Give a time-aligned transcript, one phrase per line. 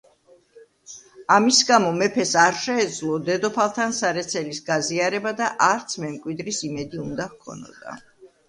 [1.33, 7.97] ამის გამო, მეფეს არ შეეძლო დედოფალთან სარეცელის გაზიარება და არც მემკვიდრის იმედი უნდა ჰქონოდა.